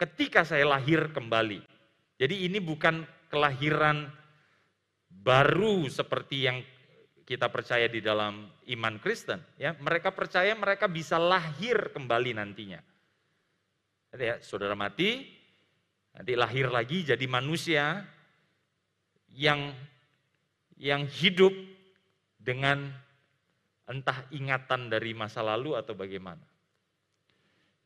[0.00, 1.60] ketika saya lahir kembali.
[2.16, 4.08] Jadi ini bukan kelahiran
[5.12, 6.64] baru seperti yang
[7.28, 9.44] kita percaya di dalam iman Kristen.
[9.60, 12.80] Ya, mereka percaya mereka bisa lahir kembali nantinya.
[14.16, 15.28] Ya, saudara mati,
[16.16, 18.00] nanti lahir lagi jadi manusia
[19.36, 19.76] yang
[20.80, 21.52] yang hidup
[22.40, 22.88] dengan
[23.86, 26.42] entah ingatan dari masa lalu atau bagaimana.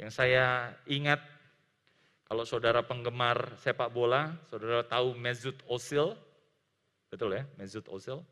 [0.01, 1.21] Yang saya ingat,
[2.25, 6.17] kalau saudara penggemar sepak bola, saudara tahu Mesut Ozil,
[7.13, 8.25] betul ya, Mesut Ozil,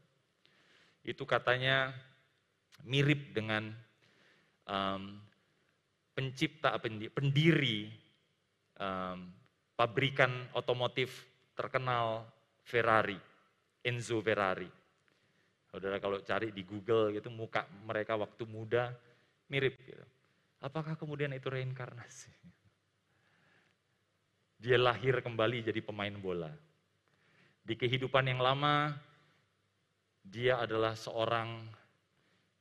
[1.05, 1.93] itu katanya
[2.89, 3.69] mirip dengan
[4.65, 5.21] um,
[6.17, 6.73] pencipta,
[7.13, 7.93] pendiri
[8.81, 9.29] um,
[9.79, 11.23] pabrikan otomotif
[11.55, 12.27] terkenal
[12.67, 13.15] Ferrari,
[13.87, 14.67] Enzo Ferrari.
[15.71, 18.91] Saudara kalau cari di Google gitu muka mereka waktu muda
[19.47, 20.03] mirip gitu.
[20.59, 22.35] Apakah kemudian itu reinkarnasi?
[24.67, 26.51] Dia lahir kembali jadi pemain bola.
[27.63, 28.91] Di kehidupan yang lama
[30.25, 31.63] dia adalah seorang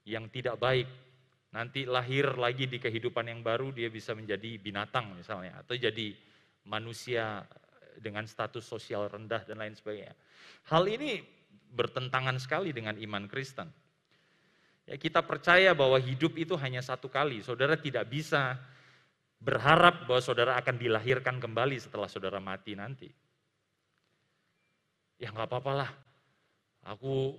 [0.05, 0.85] yang tidak baik.
[1.55, 6.26] Nanti lahir lagi di kehidupan yang baru dia bisa menjadi binatang misalnya atau jadi
[6.67, 7.47] manusia
[7.97, 10.13] dengan status sosial rendah dan lain sebagainya.
[10.69, 11.23] Hal ini
[11.73, 13.71] bertentangan sekali dengan iman Kristen.
[14.87, 17.43] Ya, kita percaya bahwa hidup itu hanya satu kali.
[17.43, 18.55] Saudara tidak bisa
[19.39, 23.09] berharap bahwa saudara akan dilahirkan kembali setelah saudara mati nanti.
[25.17, 25.91] Ya nggak apa lah.
[26.87, 27.35] Aku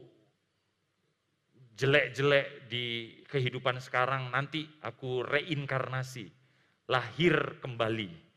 [1.79, 6.27] jelek-jelek di kehidupan sekarang, nanti aku reinkarnasi,
[6.91, 8.28] lahir kembali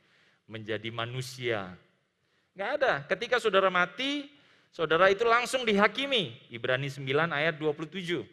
[0.51, 1.71] menjadi manusia.
[2.51, 2.93] Nggak ada.
[3.07, 4.27] Ketika saudara mati,
[4.71, 6.31] Saudara itu langsung dihakimi.
[6.47, 8.23] Ibrani 9 ayat 27.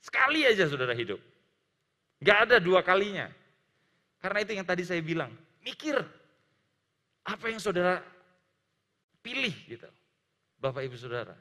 [0.00, 1.20] Sekali aja saudara hidup.
[2.24, 3.28] Gak ada dua kalinya.
[4.24, 6.00] Karena itu yang tadi saya bilang, mikir
[7.22, 8.00] apa yang saudara
[9.20, 9.86] pilih gitu.
[10.58, 11.36] Bapak Ibu Saudara.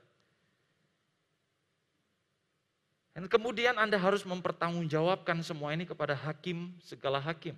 [3.16, 7.56] Dan kemudian Anda harus mempertanggungjawabkan semua ini kepada hakim segala hakim.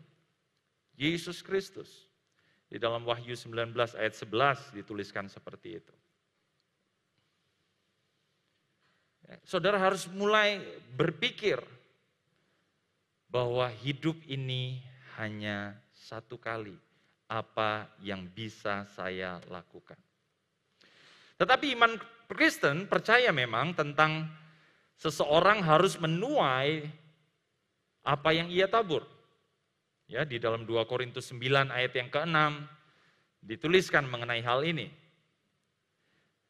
[0.98, 2.08] Yesus Kristus.
[2.74, 5.94] Di dalam Wahyu 19 ayat 11 dituliskan seperti itu.
[9.30, 10.58] Ya, saudara harus mulai
[10.98, 11.62] berpikir
[13.30, 14.82] bahwa hidup ini
[15.22, 16.74] hanya satu kali.
[17.30, 19.98] Apa yang bisa saya lakukan?
[21.38, 21.98] Tetapi iman
[22.30, 24.30] Kristen percaya memang tentang
[24.98, 26.86] seseorang harus menuai
[28.04, 29.13] apa yang ia tabur.
[30.14, 32.38] Ya, di dalam 2 Korintus 9 ayat yang ke-6
[33.50, 34.86] dituliskan mengenai hal ini.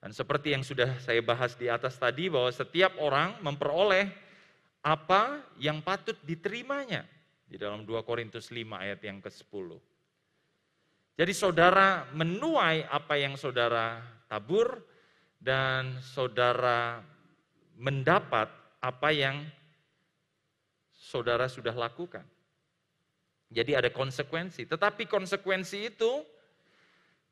[0.04, 4.12] Dan seperti yang sudah saya bahas di atas tadi bahwa setiap orang memperoleh
[4.84, 7.08] apa yang patut diterimanya
[7.47, 9.80] di dalam 2 Korintus 5 ayat yang ke-10.
[11.15, 14.84] Jadi saudara menuai apa yang saudara tabur
[15.39, 16.99] dan saudara
[17.80, 18.52] mendapat
[18.84, 19.39] apa yang
[20.91, 22.28] saudara sudah lakukan.
[23.54, 24.66] Jadi ada konsekuensi.
[24.66, 26.12] Tetapi konsekuensi itu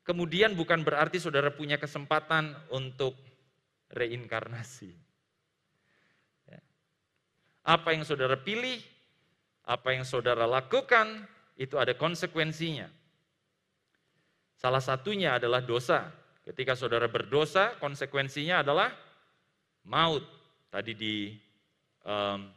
[0.06, 3.18] kemudian bukan berarti saudara punya kesempatan untuk
[3.90, 4.94] reinkarnasi.
[6.46, 6.60] Ya.
[7.66, 8.78] Apa yang saudara pilih,
[9.66, 11.26] apa yang saudara lakukan,
[11.58, 12.88] itu ada konsekuensinya.
[14.56, 16.06] Salah satunya adalah dosa.
[16.42, 18.94] Ketika saudara berdosa, konsekuensinya adalah
[19.86, 20.22] maut.
[20.70, 21.34] Tadi di
[22.06, 22.50] um,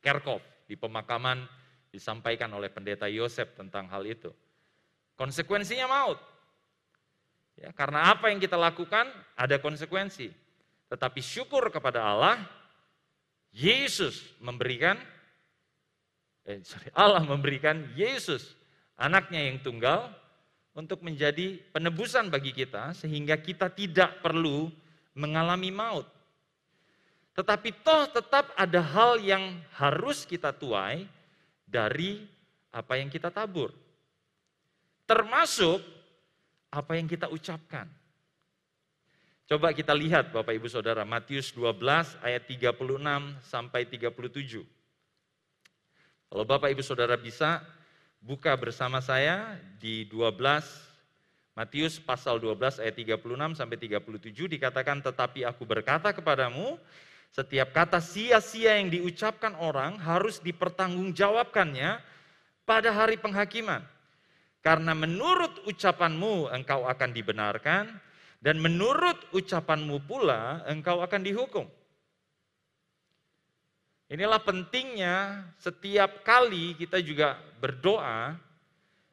[0.00, 1.59] Kerkov, di pemakaman
[1.90, 4.30] disampaikan oleh pendeta Yosef tentang hal itu.
[5.18, 6.18] Konsekuensinya maut.
[7.60, 10.32] Ya, karena apa yang kita lakukan ada konsekuensi.
[10.88, 12.40] Tetapi syukur kepada Allah,
[13.52, 14.96] Yesus memberikan,
[16.48, 18.56] eh, sorry, Allah memberikan Yesus,
[18.96, 20.08] anaknya yang tunggal,
[20.72, 24.70] untuk menjadi penebusan bagi kita, sehingga kita tidak perlu
[25.12, 26.06] mengalami maut.
[27.34, 31.04] Tetapi toh tetap ada hal yang harus kita tuai
[31.70, 32.26] dari
[32.74, 33.70] apa yang kita tabur.
[35.06, 35.78] Termasuk
[36.70, 37.86] apa yang kita ucapkan.
[39.50, 41.82] Coba kita lihat Bapak Ibu Saudara, Matius 12
[42.22, 42.78] ayat 36
[43.42, 44.62] sampai 37.
[46.30, 47.58] Kalau Bapak Ibu Saudara bisa
[48.22, 50.38] buka bersama saya di 12
[51.58, 56.78] Matius pasal 12 ayat 36 sampai 37 dikatakan tetapi aku berkata kepadamu
[57.30, 62.02] setiap kata sia-sia yang diucapkan orang harus dipertanggungjawabkannya
[62.66, 63.86] pada hari penghakiman.
[64.60, 67.96] Karena menurut ucapanmu engkau akan dibenarkan,
[68.40, 71.68] dan menurut ucapanmu pula engkau akan dihukum.
[74.10, 78.34] Inilah pentingnya setiap kali kita juga berdoa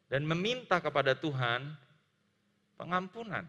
[0.09, 1.69] dan meminta kepada Tuhan
[2.79, 3.45] pengampunan.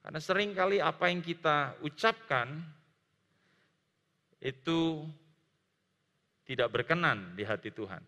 [0.00, 2.62] Karena sering kali apa yang kita ucapkan
[4.40, 5.04] itu
[6.48, 8.02] tidak berkenan di hati Tuhan.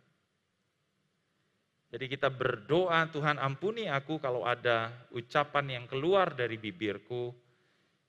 [1.92, 7.28] Jadi kita berdoa, Tuhan ampuni aku kalau ada ucapan yang keluar dari bibirku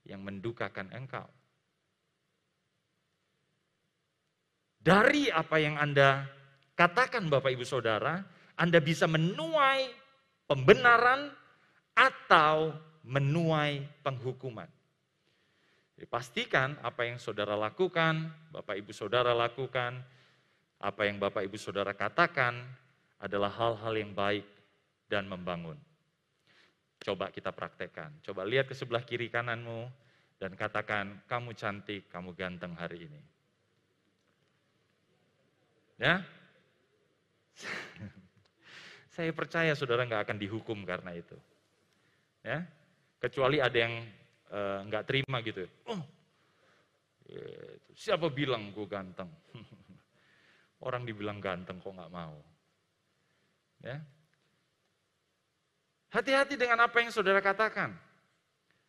[0.08, 1.28] yang mendukakan Engkau.
[4.80, 6.24] Dari apa yang Anda
[6.76, 8.24] katakan Bapak Ibu Saudara,
[8.56, 9.92] Anda bisa menuai
[10.48, 11.32] pembenaran
[11.96, 12.72] atau
[13.04, 14.68] menuai penghukuman.
[15.94, 20.02] Jadi pastikan apa yang saudara lakukan, Bapak Ibu Saudara lakukan,
[20.82, 22.58] apa yang Bapak Ibu Saudara katakan,
[23.22, 24.44] adalah hal-hal yang baik
[25.06, 25.78] dan membangun.
[26.98, 28.10] Coba kita praktekkan.
[28.26, 29.86] Coba lihat ke sebelah kiri kananmu
[30.42, 33.22] dan katakan, kamu cantik, kamu ganteng hari ini.
[35.94, 36.26] Ya,
[39.14, 41.38] saya percaya saudara nggak akan dihukum karena itu.
[42.42, 42.66] Ya,
[43.22, 44.02] kecuali ada yang
[44.54, 45.66] uh, nggak terima gitu.
[45.90, 45.98] Oh,
[47.26, 47.42] gitu.
[47.98, 49.28] siapa bilang gue ganteng?
[50.86, 52.38] Orang dibilang ganteng kok nggak mau.
[53.82, 53.98] Ya.
[56.14, 57.90] Hati-hati dengan apa yang saudara katakan.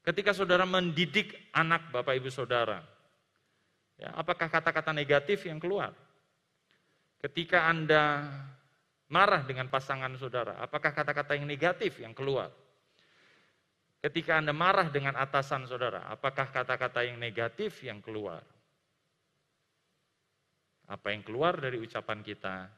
[0.06, 2.86] Ketika saudara mendidik anak Bapak Ibu Saudara.
[3.98, 5.96] Ya, apakah kata-kata negatif yang keluar?
[7.18, 8.30] Ketika Anda
[9.10, 12.54] marah dengan pasangan saudara, apakah kata-kata yang negatif yang keluar?
[14.06, 18.46] Ketika Anda marah dengan atasan saudara, apakah kata-kata yang negatif yang keluar?
[20.86, 22.70] Apa yang keluar dari ucapan kita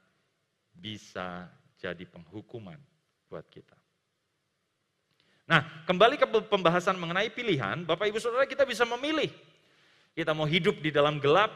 [0.72, 2.80] bisa jadi penghukuman
[3.28, 3.76] buat kita.
[5.52, 9.28] Nah, kembali ke pembahasan mengenai pilihan, Bapak Ibu Saudara kita bisa memilih.
[10.16, 11.52] Kita mau hidup di dalam gelap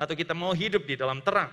[0.00, 1.52] atau kita mau hidup di dalam terang.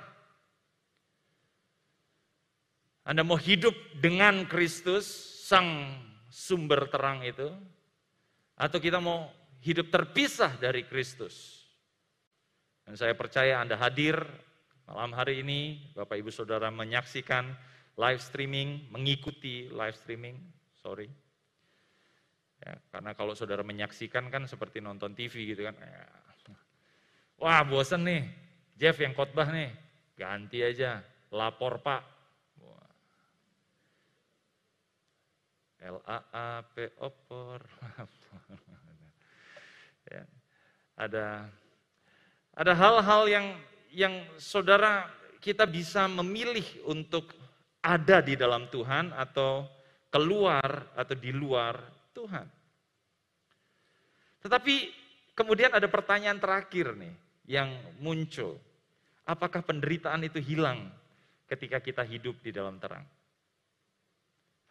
[3.04, 5.12] Anda mau hidup dengan Kristus,
[5.44, 7.52] sang sumber terang itu,
[8.56, 9.28] atau kita mau
[9.60, 11.68] hidup terpisah dari Kristus.
[12.88, 14.18] Dan saya percaya Anda hadir
[14.92, 17.48] Malam hari ini Bapak Ibu Saudara menyaksikan
[17.96, 20.36] live streaming, mengikuti live streaming,
[20.84, 21.08] sorry.
[22.60, 25.80] Ya, karena kalau saudara menyaksikan kan seperti nonton TV gitu kan.
[25.80, 26.04] Ya.
[27.40, 28.28] Wah bosen nih,
[28.76, 29.72] Jeff yang khotbah nih,
[30.20, 31.00] ganti aja,
[31.32, 32.04] lapor pak.
[35.82, 37.58] L A A P opor.
[40.14, 40.24] ya.
[40.98, 41.50] Ada
[42.54, 43.48] ada hal-hal yang
[43.90, 45.10] yang saudara
[45.42, 47.34] kita bisa memilih untuk
[47.82, 49.66] ada di dalam Tuhan atau
[50.14, 51.82] keluar atau di luar
[52.14, 52.46] Tuhan.
[54.46, 54.76] Tetapi
[55.34, 57.14] kemudian ada pertanyaan terakhir nih
[57.50, 58.62] yang muncul.
[59.26, 60.94] Apakah penderitaan itu hilang
[61.50, 63.06] ketika kita hidup di dalam terang?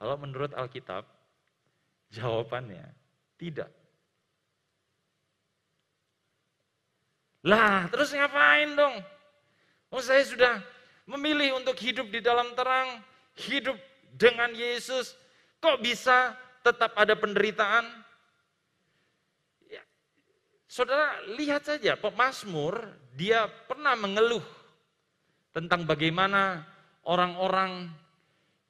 [0.01, 1.05] Kalau menurut Alkitab,
[2.09, 2.88] jawabannya
[3.36, 3.68] tidak.
[7.44, 8.96] Lah, terus ngapain dong?
[9.92, 10.64] Oh, saya sudah
[11.05, 13.05] memilih untuk hidup di dalam terang,
[13.44, 13.76] hidup
[14.16, 15.16] dengan Yesus.
[15.61, 16.32] Kok bisa
[16.64, 17.84] tetap ada penderitaan?
[19.68, 19.84] Ya,
[20.64, 24.44] saudara, lihat saja pemazmur, dia pernah mengeluh
[25.53, 26.64] tentang bagaimana
[27.05, 27.92] orang-orang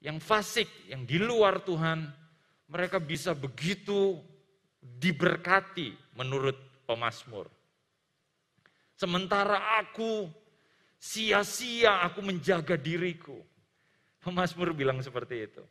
[0.01, 2.09] yang fasik, yang di luar Tuhan,
[2.67, 4.17] mereka bisa begitu
[4.81, 6.57] diberkati menurut
[6.89, 7.45] pemazmur.
[8.97, 10.25] Sementara aku
[10.97, 13.37] sia-sia aku menjaga diriku.
[14.21, 15.63] Pemazmur bilang seperti itu.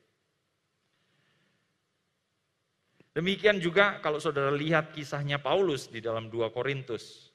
[3.11, 7.35] Demikian juga kalau saudara lihat kisahnya Paulus di dalam 2 Korintus.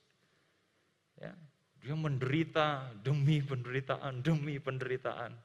[1.20, 1.36] Ya,
[1.80, 5.36] dia menderita demi penderitaan, demi penderitaan.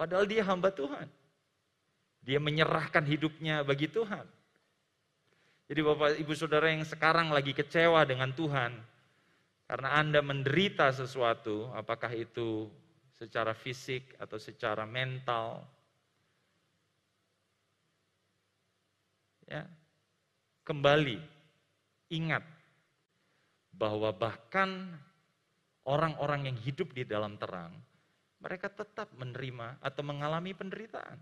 [0.00, 1.04] Padahal dia hamba Tuhan.
[2.24, 4.24] Dia menyerahkan hidupnya bagi Tuhan.
[5.68, 8.80] Jadi Bapak Ibu Saudara yang sekarang lagi kecewa dengan Tuhan,
[9.68, 12.72] karena Anda menderita sesuatu, apakah itu
[13.14, 15.62] secara fisik atau secara mental,
[19.46, 19.62] ya,
[20.64, 21.20] kembali
[22.10, 22.42] ingat
[23.76, 24.96] bahwa bahkan
[25.86, 27.70] orang-orang yang hidup di dalam terang,
[28.40, 31.20] mereka tetap menerima atau mengalami penderitaan.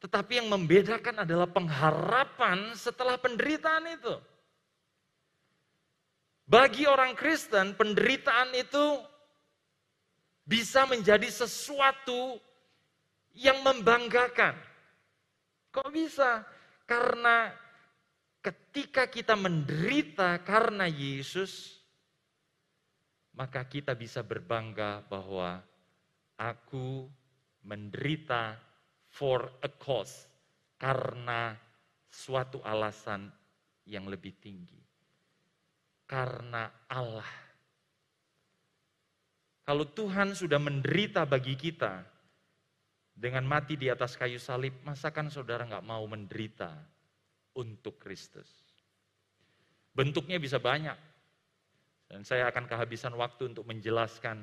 [0.00, 4.16] Tetapi yang membedakan adalah pengharapan setelah penderitaan itu.
[6.48, 9.00] Bagi orang Kristen, penderitaan itu
[10.44, 12.40] bisa menjadi sesuatu
[13.36, 14.56] yang membanggakan.
[15.70, 16.42] Kok bisa?
[16.88, 17.54] Karena
[18.42, 21.79] ketika kita menderita karena Yesus,
[23.34, 25.62] maka kita bisa berbangga bahwa
[26.40, 27.06] aku
[27.66, 28.56] menderita
[29.10, 30.26] for a cause
[30.80, 31.54] karena
[32.08, 33.28] suatu alasan
[33.86, 34.80] yang lebih tinggi.
[36.08, 37.30] Karena Allah.
[39.62, 42.02] Kalau Tuhan sudah menderita bagi kita,
[43.14, 46.72] dengan mati di atas kayu salib, masakan saudara nggak mau menderita
[47.54, 48.48] untuk Kristus?
[49.94, 51.09] Bentuknya bisa banyak.
[52.10, 54.42] Dan saya akan kehabisan waktu untuk menjelaskan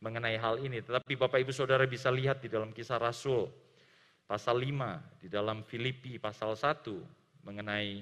[0.00, 0.80] mengenai hal ini.
[0.80, 3.52] Tetapi Bapak Ibu Saudara bisa lihat di dalam kisah Rasul,
[4.24, 8.00] pasal 5, di dalam Filipi pasal 1, mengenai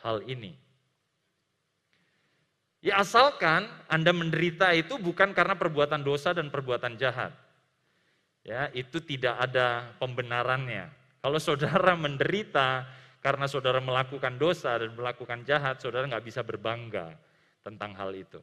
[0.00, 0.56] hal ini.
[2.80, 7.28] Ya asalkan Anda menderita itu bukan karena perbuatan dosa dan perbuatan jahat
[8.40, 10.88] ya itu tidak ada pembenarannya.
[11.20, 12.88] Kalau saudara menderita
[13.20, 17.12] karena saudara melakukan dosa dan melakukan jahat, saudara nggak bisa berbangga
[17.60, 18.40] tentang hal itu.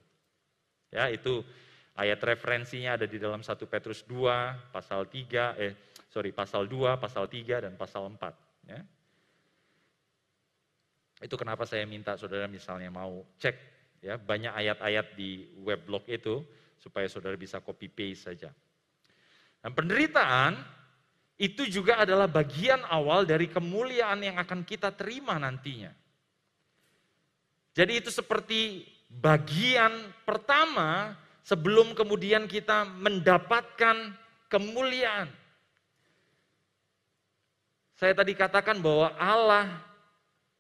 [0.94, 1.44] Ya, itu
[1.98, 5.74] ayat referensinya ada di dalam 1 Petrus 2, pasal 3, eh
[6.08, 8.34] sorry, pasal 2, pasal 3, dan pasal 4.
[8.70, 8.80] Ya.
[11.18, 13.58] Itu kenapa saya minta saudara misalnya mau cek
[14.06, 16.46] ya banyak ayat-ayat di weblog itu
[16.78, 18.54] supaya saudara bisa copy paste saja.
[19.58, 20.54] Dan penderitaan
[21.38, 25.90] itu juga adalah bagian awal dari kemuliaan yang akan kita terima nantinya.
[27.78, 29.92] Jadi itu seperti bagian
[30.28, 34.12] pertama sebelum kemudian kita mendapatkan
[34.52, 35.32] kemuliaan.
[37.98, 39.82] Saya tadi katakan bahwa Allah,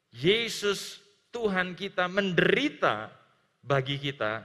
[0.09, 3.13] Yesus, Tuhan kita menderita
[3.61, 4.41] bagi kita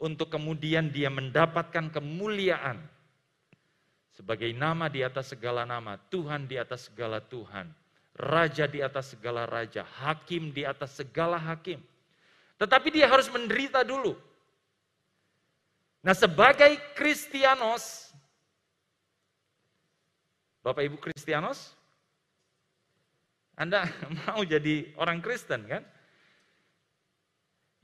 [0.00, 2.82] untuk kemudian dia mendapatkan kemuliaan
[4.16, 7.68] sebagai nama di atas segala nama, Tuhan di atas segala Tuhan,
[8.16, 11.84] Raja di atas segala raja, Hakim di atas segala hakim.
[12.56, 14.16] Tetapi dia harus menderita dulu.
[16.00, 18.14] Nah sebagai Kristianos,
[20.62, 21.74] Bapak Ibu Kristianos,
[23.58, 23.90] Anda
[24.24, 25.82] mau jadi orang Kristen kan?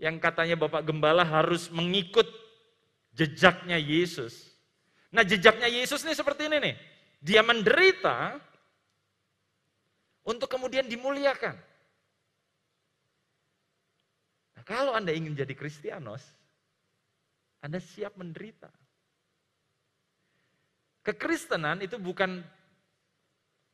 [0.01, 2.27] Yang katanya Bapak Gembala harus mengikut
[3.13, 4.55] jejaknya Yesus.
[5.13, 6.75] Nah jejaknya Yesus ini seperti ini nih.
[7.23, 8.41] Dia menderita
[10.27, 11.55] untuk kemudian dimuliakan.
[14.63, 16.23] Nah, kalau Anda ingin jadi Kristianos,
[17.59, 18.71] Anda siap menderita.
[21.03, 22.47] Kekristenan itu bukan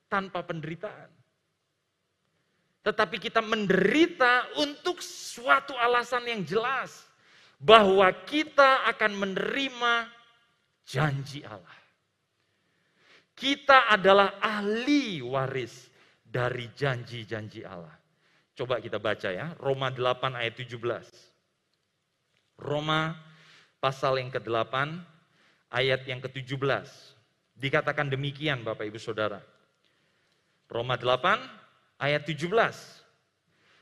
[0.09, 1.13] tanpa penderitaan.
[2.81, 7.05] Tetapi kita menderita untuk suatu alasan yang jelas.
[7.61, 10.09] Bahwa kita akan menerima
[10.89, 11.77] janji Allah.
[13.37, 15.93] Kita adalah ahli waris
[16.25, 17.98] dari janji-janji Allah.
[18.59, 20.83] Coba kita baca ya, Roma 8 ayat 17.
[22.59, 23.15] Roma
[23.79, 24.75] pasal yang ke-8
[25.71, 26.59] ayat yang ke-17.
[27.55, 29.39] Dikatakan demikian Bapak Ibu Saudara.
[30.67, 32.51] Roma 8 ayat 17.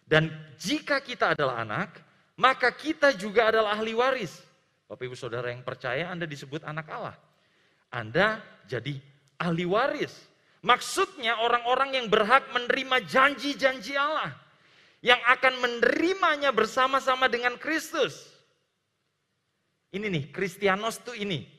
[0.05, 0.29] Dan
[0.61, 1.97] jika kita adalah anak,
[2.37, 4.45] maka kita juga adalah ahli waris
[4.87, 7.17] Bapak Ibu Saudara yang percaya Anda disebut anak Allah.
[7.91, 9.01] Anda jadi
[9.41, 10.15] ahli waris.
[10.63, 14.46] Maksudnya orang-orang yang berhak menerima janji-janji Allah.
[15.05, 18.33] Yang akan menerimanya bersama-sama dengan Kristus.
[19.93, 21.57] Ini nih, Kristianos tuh ini.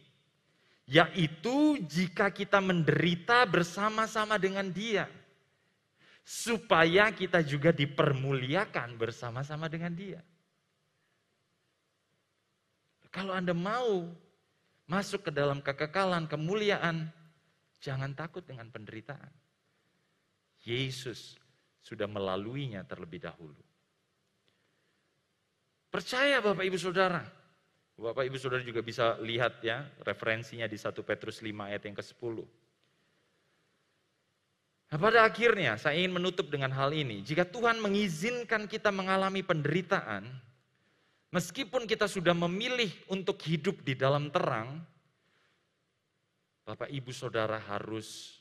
[0.88, 5.11] yaitu jika kita menderita bersama-sama dengan Dia,
[6.23, 10.23] supaya kita juga dipermuliakan bersama-sama dengan Dia.
[13.11, 14.07] Kalau Anda mau
[14.88, 17.11] masuk ke dalam kekekalan, kemuliaan,
[17.83, 19.31] jangan takut dengan penderitaan.
[20.63, 21.35] Yesus
[21.88, 23.63] sudah melaluinya terlebih dahulu.
[25.88, 27.23] Percaya Bapak Ibu Saudara.
[27.95, 32.35] Bapak Ibu Saudara juga bisa lihat ya referensinya di 1 Petrus 5 ayat yang ke-10.
[34.88, 37.23] Nah, pada akhirnya saya ingin menutup dengan hal ini.
[37.23, 40.27] Jika Tuhan mengizinkan kita mengalami penderitaan,
[41.31, 44.83] meskipun kita sudah memilih untuk hidup di dalam terang,
[46.67, 48.39] Bapak Ibu Saudara harus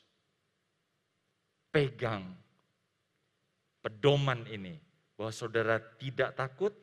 [1.71, 2.46] pegang
[3.87, 4.75] pedoman ini.
[5.15, 6.75] Bahwa saudara tidak takut,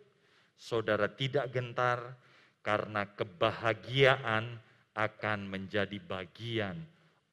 [0.57, 2.17] saudara tidak gentar,
[2.65, 4.57] karena kebahagiaan
[4.97, 6.81] akan menjadi bagian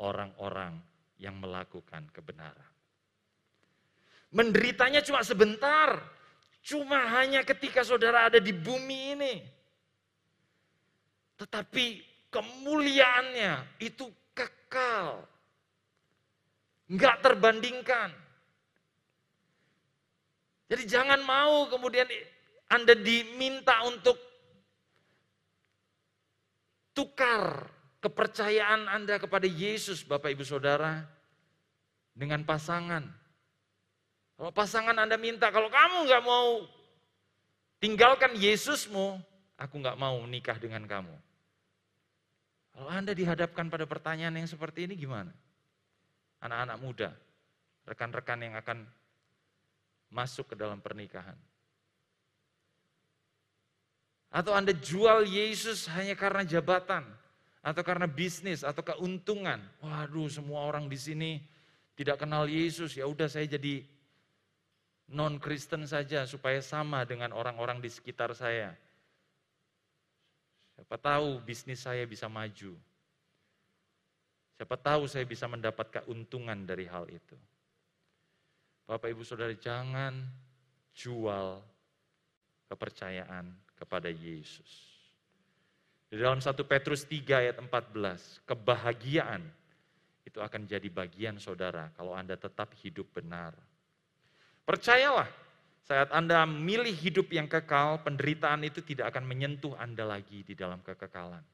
[0.04, 0.76] orang-orang
[1.16, 2.68] yang melakukan kebenaran.
[4.36, 6.04] Menderitanya cuma sebentar,
[6.60, 9.36] cuma hanya ketika saudara ada di bumi ini.
[11.40, 11.86] Tetapi
[12.30, 15.24] kemuliaannya itu kekal.
[16.92, 18.31] Enggak terbandingkan.
[20.72, 22.08] Jadi jangan mau kemudian
[22.72, 24.16] Anda diminta untuk
[26.96, 27.68] tukar
[28.00, 31.04] kepercayaan Anda kepada Yesus, Bapak Ibu Saudara,
[32.16, 33.04] dengan pasangan.
[34.40, 36.64] Kalau pasangan Anda minta, kalau kamu nggak mau
[37.84, 39.20] tinggalkan Yesusmu,
[39.60, 41.16] aku nggak mau menikah dengan kamu.
[42.72, 45.36] Kalau Anda dihadapkan pada pertanyaan yang seperti ini gimana?
[46.40, 47.10] Anak-anak muda,
[47.84, 48.88] rekan-rekan yang akan
[50.12, 51.40] masuk ke dalam pernikahan.
[54.32, 57.04] Atau Anda jual Yesus hanya karena jabatan,
[57.60, 59.60] atau karena bisnis, atau keuntungan.
[59.84, 61.32] Waduh, semua orang di sini
[61.96, 63.84] tidak kenal Yesus, ya udah saya jadi
[65.12, 68.72] non Kristen saja supaya sama dengan orang-orang di sekitar saya.
[70.80, 72.74] Siapa tahu bisnis saya bisa maju.
[74.56, 77.38] Siapa tahu saya bisa mendapat keuntungan dari hal itu.
[78.92, 80.20] Bapak Ibu Saudara jangan
[80.92, 81.64] jual
[82.68, 83.48] kepercayaan
[83.80, 84.92] kepada Yesus.
[86.12, 89.48] Di dalam 1 Petrus 3 ayat 14, kebahagiaan
[90.28, 93.56] itu akan jadi bagian saudara kalau Anda tetap hidup benar.
[94.68, 95.32] Percayalah,
[95.88, 100.84] saat Anda memilih hidup yang kekal, penderitaan itu tidak akan menyentuh Anda lagi di dalam
[100.84, 101.48] kekekalan.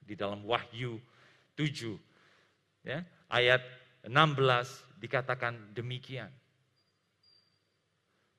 [0.00, 0.96] Di dalam Wahyu
[1.60, 1.92] 7,
[2.88, 6.30] ya, ayat 16 dikatakan demikian.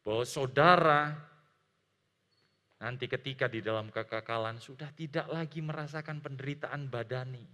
[0.04, 1.16] Bahwa saudara
[2.84, 7.48] nanti ketika di dalam kekekalan sudah tidak lagi merasakan penderitaan badani.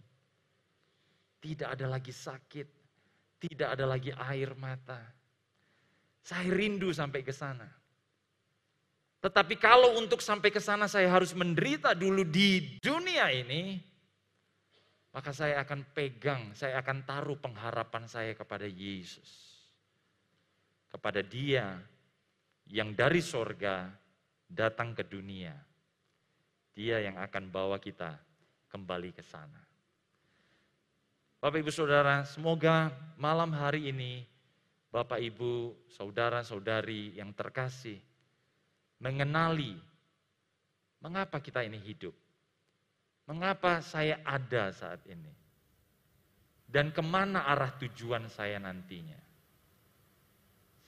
[1.40, 2.68] Tidak ada lagi sakit,
[3.40, 5.00] tidak ada lagi air mata.
[6.20, 7.70] Saya rindu sampai ke sana.
[9.20, 13.80] Tetapi kalau untuk sampai ke sana saya harus menderita dulu di dunia ini,
[15.20, 19.52] maka saya akan pegang, saya akan taruh pengharapan saya kepada Yesus.
[20.88, 21.76] Kepada dia
[22.72, 23.92] yang dari sorga
[24.48, 25.52] datang ke dunia.
[26.72, 28.16] Dia yang akan bawa kita
[28.72, 29.60] kembali ke sana.
[31.44, 32.88] Bapak ibu saudara, semoga
[33.20, 34.24] malam hari ini
[34.88, 38.00] Bapak ibu, saudara saudari yang terkasih
[39.04, 39.76] mengenali
[41.04, 42.16] mengapa kita ini hidup
[43.30, 45.30] Mengapa saya ada saat ini?
[46.66, 49.22] Dan ke mana arah tujuan saya nantinya?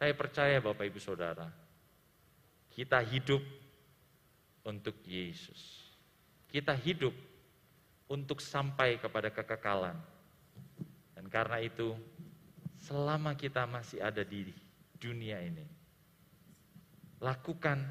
[0.02, 1.46] Saya percaya Bapak Ibu Saudara,
[2.74, 3.46] kita hidup
[4.66, 5.86] untuk Yesus.
[6.50, 7.14] Kita hidup
[8.10, 10.02] untuk sampai kepada kekekalan.
[11.14, 11.94] Dan karena itu,
[12.82, 14.50] selama kita masih ada di
[14.98, 15.70] dunia ini,
[17.22, 17.86] lakukan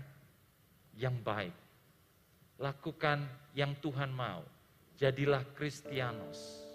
[0.98, 1.59] yang baik
[2.60, 3.24] lakukan
[3.56, 4.44] yang Tuhan mau.
[5.00, 6.68] Jadilah Kristianos.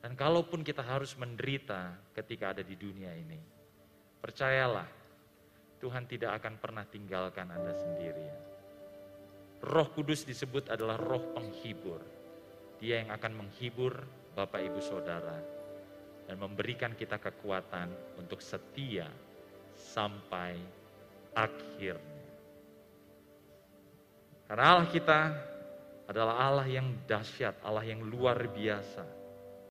[0.00, 3.36] Dan kalaupun kita harus menderita ketika ada di dunia ini,
[4.24, 4.88] percayalah
[5.76, 8.40] Tuhan tidak akan pernah tinggalkan Anda sendirian.
[9.60, 12.00] Roh Kudus disebut adalah roh penghibur.
[12.80, 13.92] Dia yang akan menghibur
[14.32, 15.36] Bapak Ibu Saudara
[16.24, 19.12] dan memberikan kita kekuatan untuk setia
[19.76, 20.56] sampai
[21.36, 22.09] akhirnya.
[24.50, 25.18] Karena Allah kita
[26.10, 29.19] adalah Allah yang dahsyat, Allah yang luar biasa.